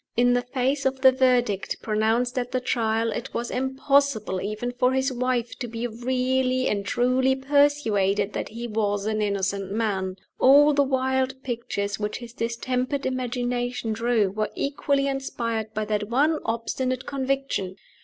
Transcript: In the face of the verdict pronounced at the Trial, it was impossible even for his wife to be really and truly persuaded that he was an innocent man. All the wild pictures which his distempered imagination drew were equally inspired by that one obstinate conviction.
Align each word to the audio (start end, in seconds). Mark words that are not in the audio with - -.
In 0.17 0.33
the 0.33 0.41
face 0.41 0.87
of 0.87 1.01
the 1.01 1.11
verdict 1.11 1.75
pronounced 1.83 2.39
at 2.39 2.51
the 2.51 2.59
Trial, 2.59 3.11
it 3.11 3.35
was 3.35 3.51
impossible 3.51 4.41
even 4.41 4.71
for 4.71 4.93
his 4.93 5.13
wife 5.13 5.53
to 5.59 5.67
be 5.67 5.85
really 5.85 6.67
and 6.67 6.83
truly 6.83 7.35
persuaded 7.35 8.33
that 8.33 8.49
he 8.49 8.67
was 8.67 9.05
an 9.05 9.21
innocent 9.21 9.71
man. 9.71 10.15
All 10.39 10.73
the 10.73 10.81
wild 10.81 11.43
pictures 11.43 11.99
which 11.99 12.17
his 12.17 12.33
distempered 12.33 13.05
imagination 13.05 13.93
drew 13.93 14.31
were 14.31 14.49
equally 14.55 15.05
inspired 15.07 15.71
by 15.75 15.85
that 15.85 16.09
one 16.09 16.39
obstinate 16.45 17.05
conviction. 17.05 17.75